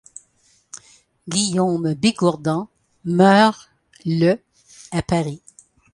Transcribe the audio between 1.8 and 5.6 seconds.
Bigourdan meurt le à Paris.